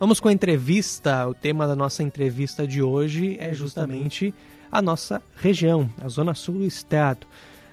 [0.00, 1.26] Vamos com a entrevista.
[1.26, 4.32] O tema da nossa entrevista de hoje é justamente
[4.70, 7.26] a nossa região, a Zona Sul do Estado.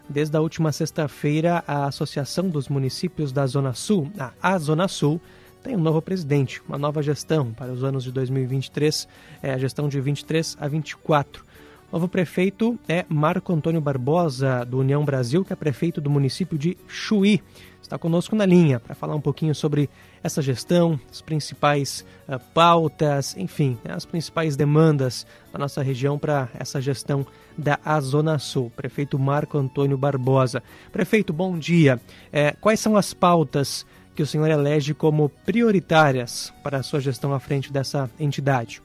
[0.10, 4.12] Desde a última sexta-feira, a Associação dos Municípios da Zona Sul,
[4.42, 5.22] a Zona Sul,
[5.62, 9.08] tem um novo presidente, uma nova gestão para os anos de 2023,
[9.44, 11.45] é a gestão de 23 a 24.
[11.92, 16.76] Novo prefeito é Marco Antônio Barbosa, do União Brasil, que é prefeito do município de
[16.88, 17.42] Chuí.
[17.82, 19.88] Está conosco na linha para falar um pouquinho sobre
[20.24, 26.50] essa gestão, as principais uh, pautas, enfim, né, as principais demandas da nossa região para
[26.56, 27.26] essa gestão
[27.56, 28.72] da Zona Sul.
[28.76, 30.64] Prefeito Marco Antônio Barbosa.
[30.92, 32.02] Prefeito, bom dia.
[32.34, 37.34] É, quais são as pautas que o senhor elege como prioritárias para a sua gestão
[37.34, 38.82] à frente dessa entidade?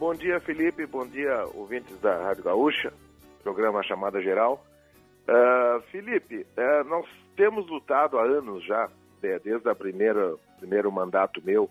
[0.00, 0.86] Bom dia, Felipe.
[0.86, 2.90] Bom dia, ouvintes da Rádio Gaúcha,
[3.42, 4.64] programa Chamada Geral.
[5.28, 7.04] Uh, Felipe, uh, nós
[7.36, 8.88] temos lutado há anos já,
[9.22, 11.68] né, desde o primeiro mandato meu,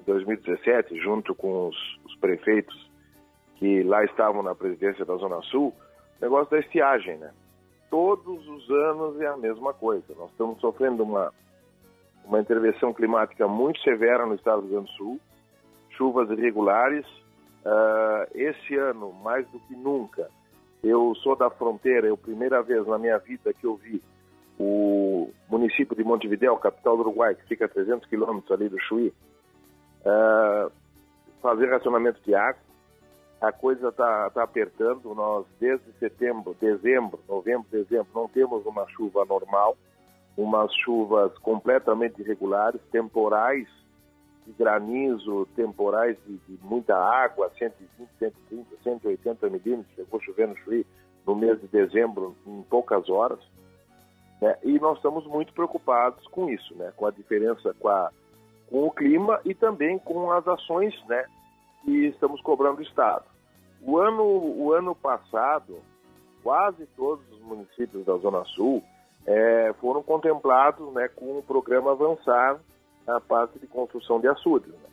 [0.00, 1.76] em 2017, junto com os,
[2.06, 2.90] os, prefeitos
[3.56, 5.74] que lá estavam na presidência da Zona Sul,
[6.18, 7.30] o negócio da estiagem, né?
[7.90, 10.14] Todos os anos é a mesma coisa.
[10.16, 11.30] Nós estamos sofrendo uma
[12.24, 15.20] uma intervenção climática muito severa no estado do Rio Grande do Sul,
[15.90, 17.04] chuvas irregulares.
[17.66, 20.30] Uh, esse ano, mais do que nunca,
[20.84, 24.00] eu sou da fronteira, é a primeira vez na minha vida que eu vi
[24.58, 29.12] o município de Montevideo, capital do Uruguai, que fica a 300 quilômetros ali do Chuí,
[30.02, 30.70] uh,
[31.42, 32.60] fazer racionamento de água.
[33.40, 35.12] A coisa está tá apertando.
[35.14, 39.76] Nós, desde setembro, dezembro, novembro, dezembro, não temos uma chuva normal
[40.36, 43.66] umas chuvas completamente irregulares, temporais
[44.46, 50.84] de granizo, temporais de, de muita água, 120, 130, 180 milímetros, chegou chovendo no
[51.26, 53.40] no mês de dezembro, em poucas horas.
[54.40, 54.56] Né?
[54.62, 56.92] E nós estamos muito preocupados com isso, né?
[56.96, 58.10] com a diferença com, a,
[58.70, 61.24] com o clima e também com as ações né?
[61.82, 63.24] que estamos cobrando do Estado.
[63.82, 65.78] O ano, o ano passado,
[66.42, 68.82] quase todos os municípios da Zona Sul
[69.26, 72.60] é, foram contemplados né, com o programa Avançar
[73.06, 74.72] na parte de construção de açudes.
[74.72, 74.88] Né?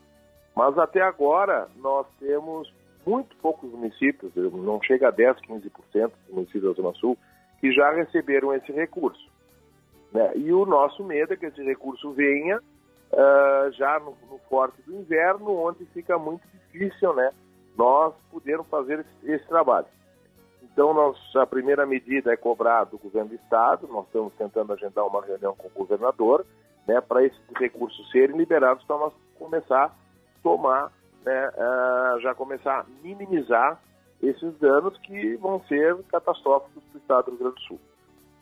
[0.55, 2.71] Mas até agora nós temos
[3.05, 7.17] muito poucos municípios, não chega a 10, 15% dos municípios da Zona Sul,
[7.59, 9.29] que já receberam esse recurso.
[10.11, 10.31] Né?
[10.35, 14.95] E o nosso medo é que esse recurso venha uh, já no, no, forte do
[14.95, 17.31] inverno, onde fica muito difícil né,
[17.77, 19.87] nós podermos fazer esse, esse trabalho.
[20.61, 25.05] Então, nós, a primeira medida é cobrar do governo do Estado, nós estamos tentando agendar
[25.05, 26.45] uma reunião com o governador,
[26.87, 29.91] né, para esses recursos serem liberados, para nós começar a
[30.41, 30.91] tomar,
[31.25, 33.81] né, uh, já começar a minimizar
[34.21, 37.79] esses danos que vão ser catastróficos para o Estado do Rio Grande do Sul.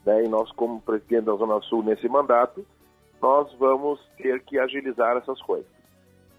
[0.05, 2.65] Né, e nós, como presidente da Zona Sul nesse mandato,
[3.21, 5.69] nós vamos ter que agilizar essas coisas.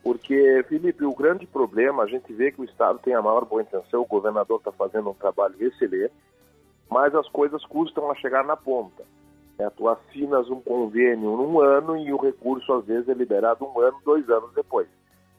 [0.03, 3.63] Porque, Felipe, o grande problema, a gente vê que o Estado tem a maior boa
[3.63, 6.13] intenção, o governador está fazendo um trabalho excelente,
[6.91, 9.05] mas as coisas custam a chegar na ponta.
[9.59, 13.81] É, tu assinas um convênio num ano e o recurso, às vezes, é liberado um
[13.81, 14.89] ano, dois anos depois.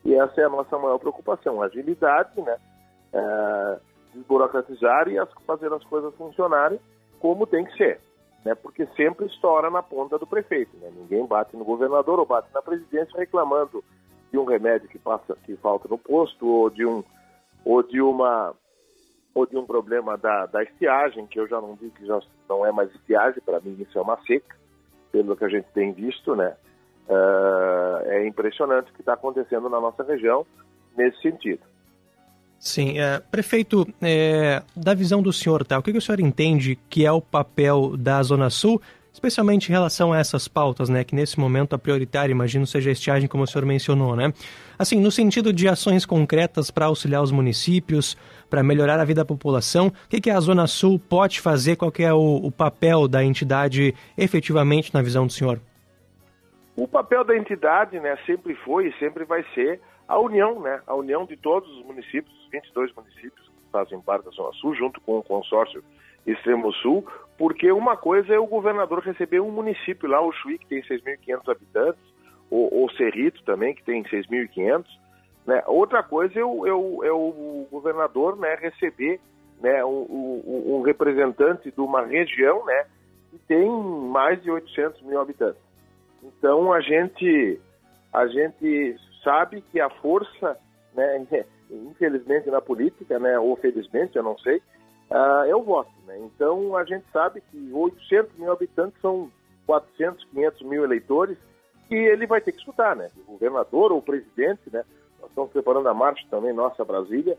[0.04, 2.56] E essa é a nossa maior preocupação, agilidade, né?
[3.12, 3.78] É,
[4.14, 6.78] desburocratizar e as, fazer as coisas funcionarem
[7.18, 8.00] como tem que ser.
[8.44, 8.54] Né?
[8.54, 10.76] Porque sempre estoura na ponta do prefeito.
[10.76, 10.92] Né?
[10.94, 13.82] Ninguém bate no governador ou bate na presidência reclamando
[14.30, 17.02] de um remédio que passa que falta no posto ou de um
[17.64, 18.54] ou de uma
[19.34, 22.64] ou de um problema da, da estiagem, que eu já não digo que já não
[22.64, 24.56] é mais estiagem, para mim isso é uma seca,
[25.12, 26.54] pelo que a gente tem visto, né?
[27.08, 30.46] Uh, é impressionante o que está acontecendo na nossa região
[30.96, 31.60] nesse sentido.
[32.58, 35.78] Sim, é, prefeito, é, da visão do senhor, tá?
[35.78, 38.80] O que, que o senhor entende que é o papel da Zona Sul
[39.14, 42.92] especialmente em relação a essas pautas, né, que nesse momento a prioritária, imagino, seja a
[42.92, 44.32] estiagem, como o senhor mencionou, né?
[44.76, 48.16] Assim, no sentido de ações concretas para auxiliar os municípios,
[48.50, 51.92] para melhorar a vida da população, o que, que a Zona Sul pode fazer, qual
[52.00, 55.60] é o, o papel da entidade efetivamente na visão do senhor?
[56.74, 60.94] O papel da entidade, né, sempre foi e sempre vai ser a união, né, a
[60.94, 65.18] união de todos os municípios, os 22 municípios fazem parte da Zona Sul, junto com
[65.18, 65.82] o consórcio
[66.24, 67.04] Extremo Sul,
[67.36, 71.50] porque uma coisa é o governador receber um município lá, o Chuí, que tem 6.500
[71.50, 72.14] habitantes,
[72.48, 74.84] ou, ou Cerrito também, que tem 6.500,
[75.44, 75.62] né?
[75.66, 79.20] Outra coisa é o, é o, é o governador né, receber
[79.60, 82.86] né, um, um, um, representante de uma região né,
[83.30, 85.60] que tem mais de 800 mil habitantes.
[86.22, 87.60] Então a gente,
[88.12, 90.56] a gente sabe que a força,
[90.94, 91.26] né,
[91.90, 94.58] infelizmente na política, né, ou felizmente, eu não sei,
[95.10, 95.90] uh, é o voto.
[96.06, 96.18] Né?
[96.20, 99.30] Então, a gente sabe que 800 mil habitantes são
[99.66, 101.38] 400, 500 mil eleitores
[101.88, 103.10] que ele vai ter que escutar, né?
[103.26, 104.84] O governador ou o presidente, né?
[105.26, 107.36] estamos preparando a marcha também, nossa Brasília,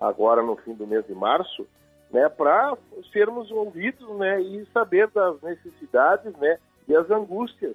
[0.00, 1.66] agora no fim do mês de março,
[2.10, 2.76] né, para
[3.12, 7.74] sermos ouvidos né, e saber das necessidades né, e as angústias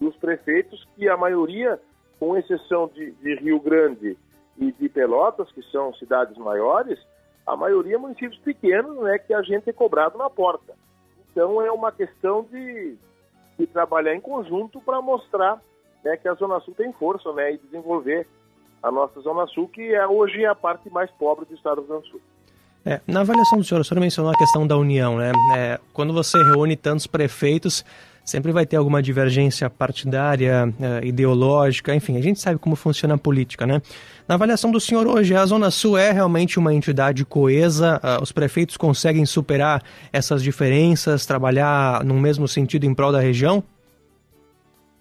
[0.00, 1.80] dos prefeitos, que a maioria,
[2.18, 4.16] com exceção de, de Rio Grande
[4.58, 6.98] e de Pelotas, que são cidades maiores,
[7.46, 10.74] a maioria municípios pequenos, né, que a gente é cobrado na porta.
[11.30, 12.96] Então é uma questão de,
[13.58, 15.60] de trabalhar em conjunto para mostrar
[16.04, 18.26] né, que a Zona Sul tem força né, e desenvolver
[18.82, 21.88] a nossa Zona Sul, que é hoje a parte mais pobre do estado do Rio
[21.88, 22.20] Grande do Sul.
[22.84, 25.30] É, na avaliação do senhor, o senhor mencionou a questão da união, né?
[25.56, 27.84] É, quando você reúne tantos prefeitos,
[28.24, 33.18] sempre vai ter alguma divergência partidária, eh, ideológica, enfim, a gente sabe como funciona a
[33.18, 33.80] política, né?
[34.28, 38.00] Na avaliação do senhor hoje, a Zona Sul é realmente uma entidade coesa?
[38.02, 39.82] Uh, os prefeitos conseguem superar
[40.12, 43.62] essas diferenças, trabalhar no mesmo sentido em prol da região?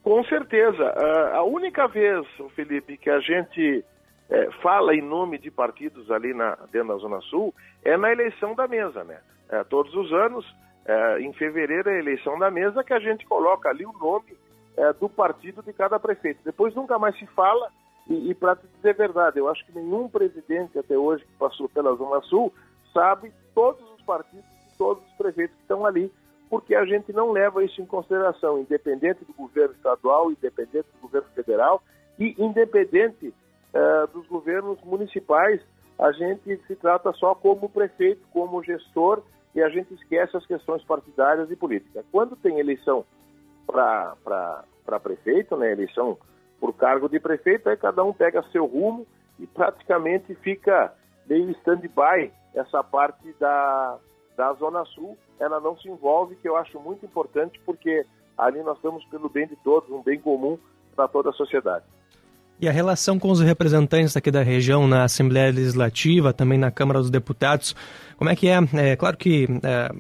[0.04, 0.84] Com certeza.
[0.84, 2.26] Uh, a única vez,
[2.56, 3.86] Felipe, que a gente
[4.32, 7.54] eh, fala em nome de partidos ali na, dentro da Zona Sul
[7.84, 9.18] é na eleição da mesa, né?
[9.50, 10.46] Eh, todos os anos
[10.86, 14.38] é, em fevereiro é a eleição da mesa que a gente coloca ali o nome
[14.78, 16.40] é, do partido de cada prefeito.
[16.44, 17.70] Depois nunca mais se fala,
[18.08, 21.96] e, e para dizer verdade, eu acho que nenhum presidente até hoje que passou pela
[21.96, 22.52] Zona Sul
[22.94, 26.12] sabe todos os partidos e todos os prefeitos que estão ali,
[26.50, 31.28] porque a gente não leva isso em consideração, independente do governo estadual, independente do governo
[31.30, 31.82] federal
[32.20, 33.34] e independente
[33.74, 35.62] é, dos governos municipais,
[35.98, 39.22] a gente se trata só como prefeito, como gestor
[39.54, 42.06] e a gente esquece as questões partidárias e políticas.
[42.12, 43.06] Quando tem eleição
[43.66, 46.18] para prefeito, né, eleição
[46.60, 49.06] por cargo de prefeito, aí cada um pega seu rumo
[49.40, 50.94] e praticamente fica
[51.28, 53.98] meio stand-by essa parte da,
[54.38, 55.18] da Zona Sul.
[55.40, 58.06] Ela não se envolve, que eu acho muito importante, porque
[58.38, 60.58] ali nós estamos pelo bem de todos, um bem comum
[60.96, 61.86] para toda a sociedade.
[62.62, 67.00] E a relação com os representantes aqui da região na Assembleia Legislativa, também na Câmara
[67.00, 67.76] dos Deputados,
[68.18, 68.60] como é que é?
[68.74, 69.92] É claro que é,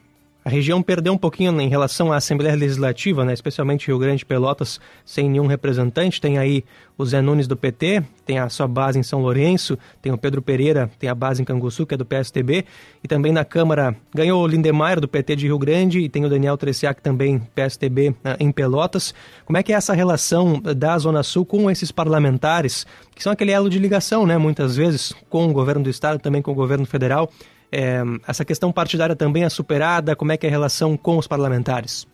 [0.44, 3.32] a região perdeu um pouquinho em relação à Assembleia Legislativa, né?
[3.32, 6.20] especialmente Rio Grande Pelotas, sem nenhum representante.
[6.20, 6.64] Tem aí
[6.98, 10.42] o Zé Nunes do PT, tem a sua base em São Lourenço, tem o Pedro
[10.42, 12.66] Pereira, tem a base em Canguçu, que é do PSTB,
[13.04, 16.30] e também na Câmara ganhou o Lindemeyer do PT de Rio Grande e tem o
[16.30, 19.14] Daniel Treciac também, PSTB, né, em Pelotas.
[19.46, 23.52] Como é que é essa relação da Zona Sul com esses parlamentares, que são aquele
[23.52, 26.86] elo de ligação, né, muitas vezes, com o governo do Estado, também com o governo
[26.86, 27.32] federal?
[27.72, 30.16] É, essa questão partidária também é superada?
[30.16, 32.06] Como é que é a relação com os parlamentares?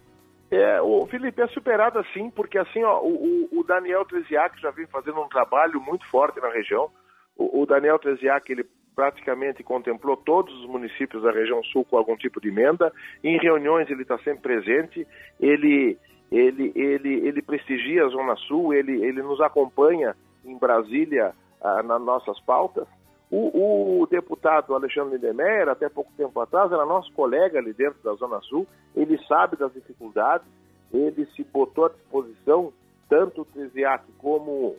[0.50, 4.88] É, o Felipe, é superada sim, porque assim, ó, o, o Daniel Treziak já vem
[4.88, 6.89] fazendo um trabalho muito forte na região.
[7.36, 8.65] O, o Daniel Treziak, ele
[8.98, 12.92] praticamente contemplou todos os municípios da região sul com algum tipo de emenda.
[13.24, 15.06] Em reuniões ele está sempre presente.
[15.39, 15.98] Ele,
[16.31, 18.74] ele, ele, ele prestigia a Zona Sul.
[18.74, 21.31] Ele, ele nos acompanha em Brasília
[21.62, 22.88] ah, nas nossas pautas.
[23.29, 28.13] O, o, deputado Alexandre Lindemeyer, até pouco tempo atrás, era nosso colega ali dentro da
[28.13, 28.65] Zona Sul,
[28.95, 30.47] ele sabe das dificuldades,
[30.94, 32.71] ele se botou à disposição,
[33.09, 34.77] tanto o Treziac como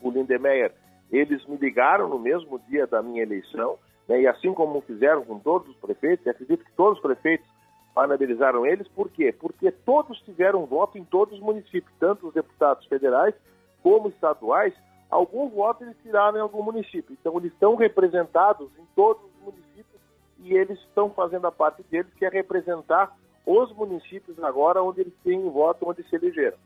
[0.00, 0.72] o Lindemeyer,
[1.12, 3.78] eles me ligaram no mesmo dia da minha eleição,
[4.08, 7.46] né, e assim como fizeram com todos os prefeitos, e acredito que todos os prefeitos
[7.94, 9.34] parabenizaram eles, por quê?
[9.38, 13.34] Porque todos tiveram voto em todos os municípios, tanto os deputados federais
[13.82, 14.72] como estaduais,
[15.10, 17.16] alguns votos eles tiraram em algum município.
[17.18, 20.00] Então, eles estão representados em todos os municípios
[20.38, 25.14] e eles estão fazendo a parte deles, que é representar os municípios agora onde eles
[25.24, 26.56] têm voto, onde se elegeram.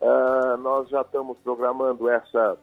[0.00, 2.58] Uh, nós já estamos programando essa,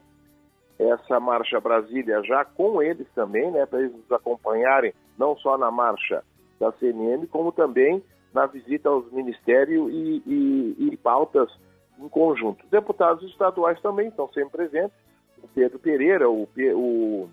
[0.78, 5.70] essa Marcha Brasília já com eles também, né, para eles nos acompanharem, não só na
[5.70, 6.22] marcha
[6.58, 8.02] da CNM, como também
[8.34, 11.50] na visita aos ministérios e, e, e pautas
[11.98, 12.66] em conjunto.
[12.68, 14.96] Deputados estaduais também estão sempre presentes,
[15.42, 17.28] o Pedro Pereira, o, o,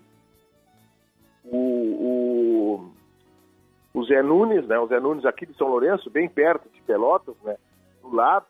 [1.44, 2.90] o,
[3.94, 4.78] o, Zé Nunes, né?
[4.78, 7.56] O Zé Nunes aqui de São Lourenço, bem perto de Pelotas, né?
[8.02, 8.46] Do lado.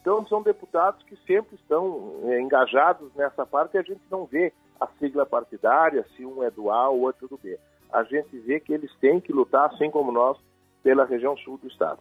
[0.00, 4.52] Então são deputados que sempre estão é, engajados nessa parte e a gente não vê
[4.80, 7.58] a sigla partidária, se um é do A ou outro do B.
[7.92, 10.36] A gente vê que eles têm que lutar, assim como nós,
[10.82, 12.00] pela região sul do estado.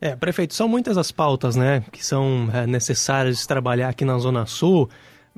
[0.00, 4.16] É, prefeito, são muitas as pautas, né, que são é, necessárias de trabalhar aqui na
[4.18, 4.88] Zona Sul.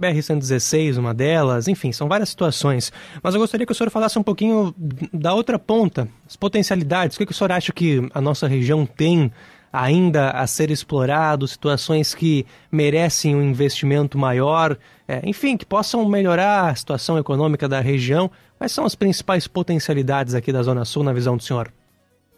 [0.01, 2.93] BR-116, uma delas, enfim, são várias situações.
[3.23, 4.75] Mas eu gostaria que o senhor falasse um pouquinho
[5.13, 7.17] da outra ponta, as potencialidades.
[7.17, 9.31] O que, que o senhor acha que a nossa região tem
[9.73, 14.77] ainda a ser explorado, situações que merecem um investimento maior,
[15.07, 18.31] é, enfim, que possam melhorar a situação econômica da região.
[18.59, 21.73] Quais são as principais potencialidades aqui da Zona Sul, na visão do senhor?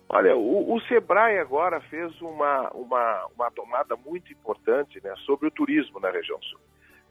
[0.09, 5.51] Olha, o, o Sebrae agora fez uma, uma, uma tomada muito importante né, sobre o
[5.51, 6.61] turismo na região sul.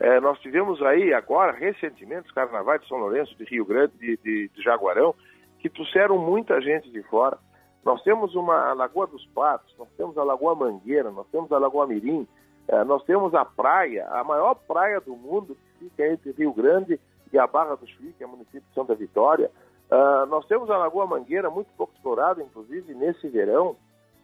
[0.01, 4.17] É, nós tivemos aí agora, recentemente, os carnavais de São Lourenço, de Rio Grande, de,
[4.17, 5.13] de, de Jaguarão,
[5.59, 7.37] que trouxeram muita gente de fora.
[7.85, 11.85] Nós temos uma Lagoa dos Patos, nós temos a Lagoa Mangueira, nós temos a Lagoa
[11.85, 12.27] Mirim,
[12.67, 16.99] é, nós temos a praia, a maior praia do mundo, que fica entre Rio Grande
[17.31, 19.51] e a Barra do Chuí, que é o município de Santa Vitória.
[19.91, 23.75] Uh, nós temos a Lagoa Mangueira, muito pouco explorada, inclusive nesse verão.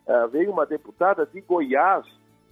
[0.07, 2.03] Uh, veio uma deputada de Goiás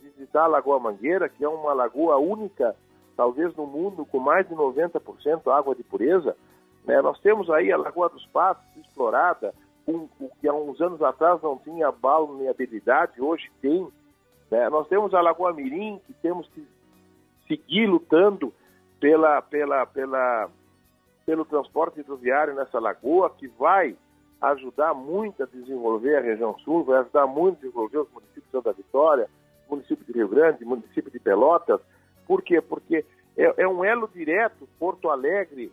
[0.02, 2.76] visitar a Lagoa Mangueira, que é uma lagoa única,
[3.16, 6.36] talvez no mundo, com mais de 90% água de pureza.
[6.86, 7.02] Né?
[7.02, 9.54] Nós temos aí a Lagoa dos Patos, explorada,
[9.88, 10.08] um,
[10.40, 13.88] que há uns anos atrás não tinha balneabilidade, hoje tem.
[14.52, 14.70] Né?
[14.70, 16.66] Nós temos a Lagoa Mirim, que temos que
[17.48, 18.54] seguir lutando
[19.00, 20.50] pela, pela, pela
[21.26, 23.98] pelo transporte hidroviário nessa lagoa, que vai
[24.42, 28.52] ajudar muito a desenvolver a região sul, vai ajudar muito a desenvolver os municípios de
[28.52, 29.28] Santa Vitória,
[29.70, 31.82] município de Rio Grande, município de Pelotas.
[32.28, 32.62] Por quê?
[32.62, 33.06] Porque
[33.38, 35.72] é, é um elo direto Porto Alegre,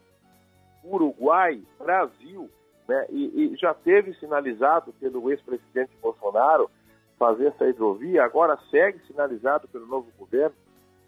[0.85, 2.51] Uruguai, Brasil,
[2.89, 3.07] né?
[3.11, 6.71] e, e já teve sinalizado pelo ex-presidente Bolsonaro
[7.19, 10.57] fazer essa hidrovia, agora segue sinalizado pelo novo governo,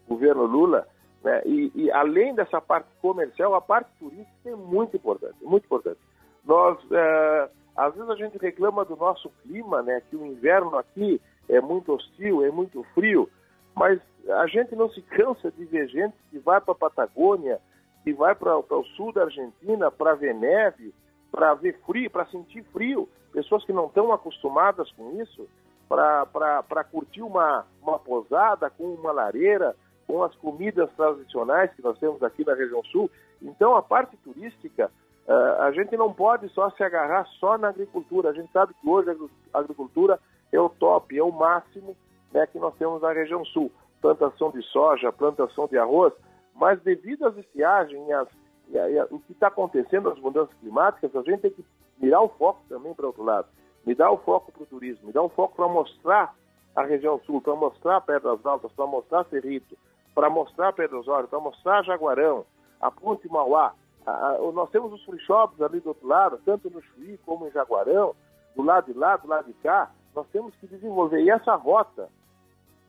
[0.07, 0.87] governo Lula,
[1.25, 1.43] né?
[1.47, 5.99] E, e, além dessa parte comercial, a parte turística é muito importante, muito importante.
[6.45, 10.03] Nós, é, às vezes a gente reclama do nosso clima, né?
[10.09, 13.29] Que o inverno aqui é muito hostil, é muito frio,
[13.75, 17.61] mas a gente não se cansa de ver gente que vai para a Patagônia,
[18.03, 20.95] que vai para o sul da Argentina para ver neve,
[21.31, 23.09] para ver frio, para sentir frio.
[23.33, 25.49] Pessoas que não estão acostumadas com isso,
[25.89, 29.75] para curtir uma, uma posada com uma lareira,
[30.07, 33.11] com as comidas tradicionais que nós temos aqui na região sul.
[33.43, 34.91] Então, a parte turística,
[35.27, 38.31] uh, a gente não pode só se agarrar só na agricultura.
[38.31, 39.11] A gente sabe que hoje
[39.53, 40.21] a agricultura
[40.53, 41.97] é o top, é o máximo
[42.35, 43.71] né, que nós temos na região sul.
[44.03, 46.13] Plantação de soja, plantação de arroz,
[46.55, 48.29] mas devido às estiagens e, às,
[48.69, 51.65] e, a, e a, o que está acontecendo, as mudanças climáticas, a gente tem que
[51.99, 53.49] mirar o foco também para outro lado.
[53.87, 56.35] Me dá o foco para o turismo, me dá o foco para mostrar
[56.75, 59.77] a região sul, para mostrar Pedras Altas, para mostrar Cerrito,
[60.15, 62.45] para mostrar Pedro Osório, para mostrar Jaguarão,
[62.81, 63.75] a Ponte Mauá.
[64.07, 67.47] A, a, nós temos os free shops ali do outro lado, tanto no Chuí como
[67.47, 68.15] em Jaguarão,
[68.57, 69.91] do lado de lá, do lado de cá.
[70.15, 71.23] Nós temos que desenvolver.
[71.23, 72.09] E essa rota,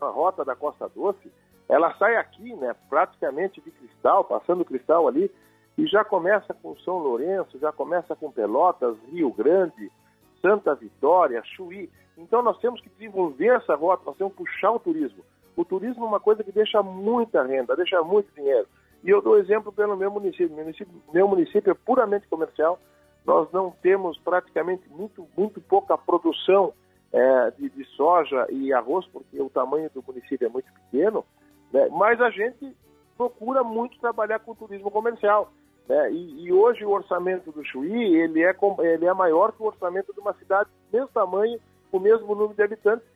[0.01, 1.31] a rota da Costa Doce,
[1.67, 5.31] ela sai aqui, né, praticamente de cristal, passando cristal ali,
[5.77, 9.91] e já começa com São Lourenço, já começa com Pelotas, Rio Grande,
[10.41, 11.89] Santa Vitória, Chuí.
[12.17, 15.23] Então nós temos que desenvolver essa rota, nós temos que puxar o turismo.
[15.55, 18.67] O turismo é uma coisa que deixa muita renda, deixa muito dinheiro.
[19.03, 20.49] E eu dou exemplo pelo meu município.
[20.49, 22.79] Meu município, meu município é puramente comercial.
[23.25, 26.73] Nós não temos praticamente muito, muito pouca produção
[27.15, 31.23] é, de, de, soja e arroz, porque o tamanho do município é muito pequeno.
[31.71, 31.87] Né?
[31.91, 32.75] Mas a gente
[33.15, 35.49] procura muito trabalhar com turismo comercial.
[35.87, 36.11] Né?
[36.11, 38.53] E, e, hoje o orçamento do Chuí ele é,
[38.93, 41.57] ele é maior que o orçamento de uma cidade do mesmo tamanho,
[41.89, 43.07] com o mesmo número de habitantes,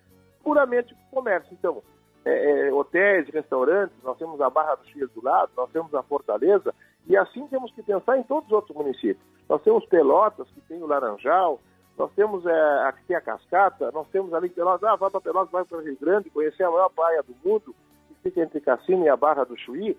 [0.42, 1.50] puramente comércio.
[1.52, 1.84] Então,
[2.24, 6.04] é, é, hotéis, restaurantes, nós temos a Barra do Chia do lado, nós temos a
[6.04, 6.74] Fortaleza,
[7.06, 9.26] e assim temos que pensar em todos os outros municípios.
[9.50, 11.60] Nós temos Pelotas, que tem o Laranjal,
[12.00, 15.52] nós temos é, aqui tem a Cascata, nós temos ali Pelotas, ah, vai para Pelotas,
[15.52, 17.76] vai para Rio Grande, conhecer a maior praia do mundo,
[18.08, 19.98] que fica entre Cassino e a Barra do Chuí.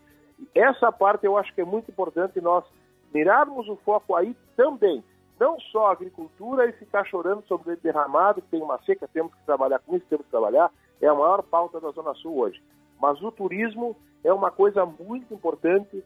[0.55, 2.65] Essa parte eu acho que é muito importante nós
[3.13, 5.05] mirarmos o foco aí também.
[5.39, 9.35] Não só a agricultura e ficar chorando sobre o derramado, que tem uma seca, temos
[9.35, 10.71] que trabalhar com isso, temos que trabalhar,
[11.03, 12.63] é a maior pauta da Zona Sul hoje.
[12.99, 16.03] Mas o turismo é uma coisa muito importante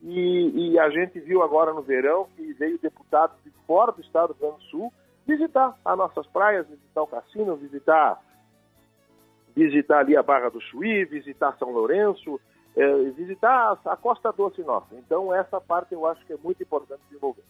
[0.00, 4.28] e, e, a gente viu agora no verão que veio deputados de fora do estado
[4.28, 4.92] do Rio Grande do Sul
[5.26, 8.20] visitar as nossas praias, visitar o cassino, visitar,
[9.54, 12.40] visitar ali a Barra do Chuí, visitar São Lourenço,
[12.76, 14.94] é, visitar a, Costa Doce nossa.
[14.94, 17.42] Então essa parte eu acho que é muito importante desenvolver.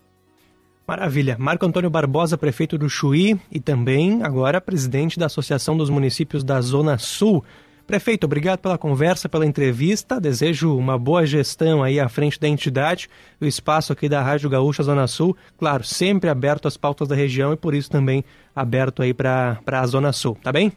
[0.86, 1.36] Maravilha.
[1.38, 6.60] Marco Antônio Barbosa, prefeito do Chuí e também agora presidente da Associação dos Municípios da
[6.60, 7.42] Zona Sul.
[7.86, 10.20] Prefeito, obrigado pela conversa, pela entrevista.
[10.20, 13.08] Desejo uma boa gestão aí à frente da entidade,
[13.40, 17.52] o espaço aqui da Rádio Gaúcha Zona Sul, claro, sempre aberto às pautas da região
[17.52, 18.24] e por isso também
[18.54, 20.72] aberto aí para a Zona Sul, tá bem?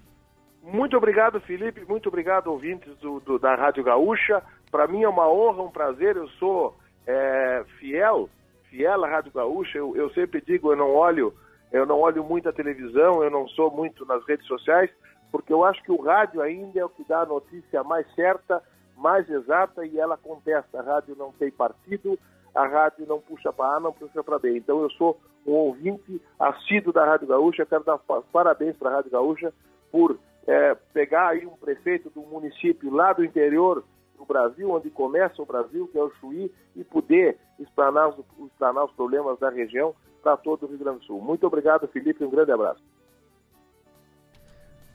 [0.61, 1.85] Muito obrigado, Felipe.
[1.87, 4.43] Muito obrigado, ouvintes do, do da Rádio Gaúcha.
[4.69, 6.17] Para mim é uma honra, um prazer.
[6.17, 8.29] Eu sou é, fiel
[8.69, 9.77] fiel à Rádio Gaúcha.
[9.77, 11.33] Eu, eu sempre digo, eu não olho,
[11.71, 14.89] eu não olho muito a televisão, eu não sou muito nas redes sociais,
[15.31, 18.61] porque eu acho que o rádio ainda é o que dá a notícia mais certa,
[18.95, 20.79] mais exata e ela contesta.
[20.79, 22.17] A rádio não tem partido,
[22.53, 24.57] a rádio não puxa para A, não puxa para B.
[24.57, 27.99] Então eu sou um ouvinte assíduo da Rádio Gaúcha, quero dar
[28.31, 29.53] parabéns para a Rádio Gaúcha
[29.91, 33.83] por é, pegar aí um prefeito do município lá do interior
[34.17, 38.13] do Brasil, onde começa o Brasil, que é o Chuí, e poder explanar,
[38.45, 39.93] explanar os problemas da região
[40.23, 41.21] para todo o Rio Grande do Sul.
[41.21, 42.83] Muito obrigado, Felipe, um grande abraço.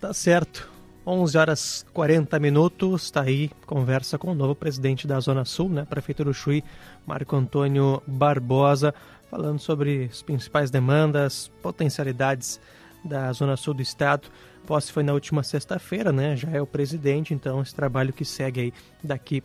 [0.03, 0.69] Tá certo.
[1.07, 5.85] 11 horas 40 minutos, está aí conversa com o novo presidente da Zona Sul, né,
[5.89, 6.65] Prefeitura do Chuí,
[7.07, 8.93] Marco Antônio Barbosa,
[9.31, 12.61] falando sobre as principais demandas, potencialidades
[13.05, 14.27] da Zona Sul do Estado.
[14.67, 16.37] Posse foi na última sexta-feira, né?
[16.37, 18.73] Já é o presidente, então esse trabalho que segue aí
[19.05, 19.41] daqui